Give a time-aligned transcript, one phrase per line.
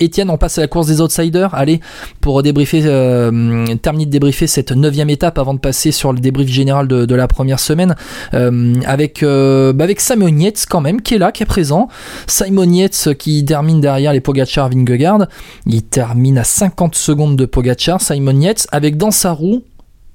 [0.00, 1.54] Étienne, on passe à la course des outsiders.
[1.54, 1.80] Allez,
[2.20, 6.48] pour débriefer, euh, terminer de débriefer cette neuvième étape avant de passer sur le débrief
[6.48, 7.96] général de, la première semaine,
[8.34, 11.88] euh, avec, euh, bah avec Simon Yates quand même, qui est là, qui est présent.
[12.26, 15.26] Simon Yates qui termine derrière les Pogachar Vingegaard.
[15.66, 19.64] Il termine à 50 secondes de Pogachar, Simon Yates, avec dans sa roue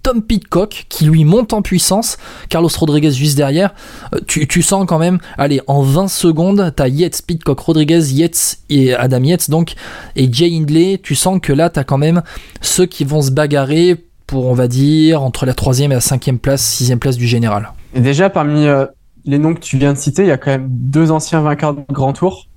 [0.04, 2.18] Tom Pitcock qui lui monte en puissance,
[2.50, 3.74] Carlos Rodriguez juste derrière.
[4.14, 8.94] Euh, tu, sens quand même, allez, en 20 secondes, t'as Yates, Pitcock, Rodriguez, Yates et
[8.94, 9.74] Adam Yates donc,
[10.16, 11.00] et Jay Hindley.
[11.02, 12.22] Tu sens que là, t'as quand même
[12.62, 16.40] ceux qui vont se bagarrer pour, on va dire, entre la troisième et la cinquième
[16.40, 17.72] place, sixième place du général.
[17.94, 18.86] Et déjà, parmi euh,
[19.26, 21.74] les noms que tu viens de citer, il y a quand même deux anciens vainqueurs
[21.74, 22.48] de Grand Tour.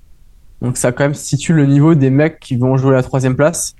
[0.61, 3.75] Donc ça quand même situe le niveau des mecs qui vont jouer la troisième place.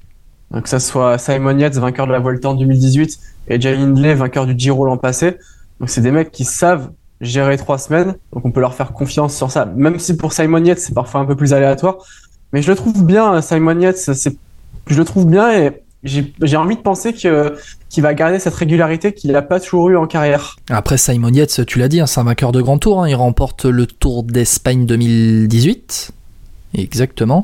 [0.52, 3.20] Que ça soit Simon Yates, vainqueur de la Volta en 2018,
[3.50, 5.38] et Jay Hindley, vainqueur du Giro l'an passé.
[5.80, 9.36] Donc c'est des mecs qui savent gérer trois semaines, donc on peut leur faire confiance
[9.36, 9.66] sur ça.
[9.66, 11.98] Même si pour Simon Yates c'est parfois un peu plus aléatoire,
[12.54, 14.10] mais je le trouve bien, Simon Yates,
[14.88, 17.58] je le trouve bien et j'ai envie de penser que
[17.90, 20.58] qu'il va garder cette régularité qu'il n'a pas toujours eu en carrière.
[20.70, 23.02] Après Simon Yates, tu l'as dit, hein, c'est un vainqueur de grand tour.
[23.02, 23.09] Hein.
[23.09, 26.12] il remporte le Tour d'Espagne 2018.
[26.73, 27.44] Exactement.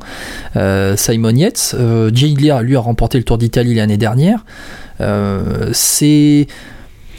[0.56, 1.76] Euh, Simon Yates.
[1.78, 2.12] Euh,
[2.62, 4.46] lui a remporté le Tour d'Italie l'année dernière.
[5.02, 6.48] Euh, c'est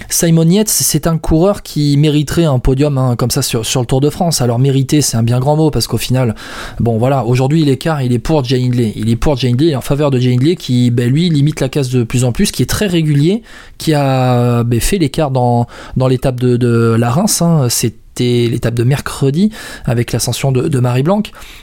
[0.09, 4.01] Simon Yates, c'est un coureur qui mériterait un podium hein, comme ça sur, le Tour
[4.01, 4.41] de France.
[4.41, 6.35] Alors mériter, c'est un bien grand mot parce qu'au final,
[6.81, 8.93] bon voilà, aujourd'hui l'écart il est pour Jay Hindley.
[8.97, 11.69] Il est pour Jay Hindley en faveur de Jay Hindley qui, ben, lui, limite la
[11.69, 13.43] casse de plus en plus, qui est très régulier,
[13.79, 17.43] qui a ben, fait l'écart dans, dans l'étape de, de la Reims.
[17.43, 17.69] Hein.
[17.69, 19.51] C'était l'étape de mercredi
[19.85, 21.23] avec l'ascension de, de Marie Blanc.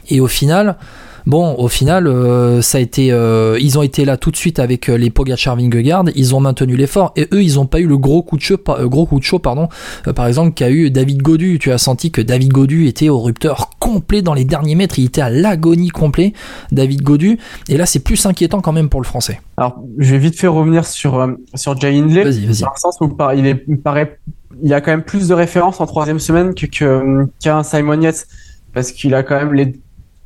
[0.09, 0.78] Et au final,
[1.25, 4.59] Bon, au final, euh, ça a été, euh, ils ont été là tout de suite
[4.59, 7.88] avec euh, les Pogacar Vingegaard, ils ont maintenu l'effort et eux, ils n'ont pas eu
[7.88, 9.67] le gros coup de chaud, gros coup de chaud, pardon,
[10.16, 11.59] par exemple, qu'a eu David Godu.
[11.59, 15.05] Tu as senti que David Godu était au rupteur complet dans les derniers mètres, il
[15.05, 16.33] était à l'agonie complet,
[16.72, 17.38] David Godu.
[17.69, 19.39] Et là, c'est plus inquiétant quand même pour le Français.
[19.58, 22.61] Alors, je vais vite faire revenir sur sur Jay Hindley, vas-y, vas-y.
[22.61, 24.19] dans le sens où il, est, il paraît,
[24.61, 28.27] il y a quand même plus de références en troisième semaine que qu'un Simon Yates
[28.73, 29.73] parce qu'il a quand même les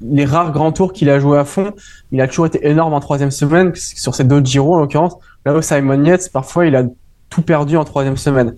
[0.01, 1.73] les rares grands tours qu'il a joué à fond,
[2.11, 5.15] il a toujours été énorme en troisième semaine, sur ces deux Giro en l'occurrence.
[5.45, 6.83] Là où Simon Yates, parfois, il a
[7.29, 8.53] tout perdu en troisième semaine.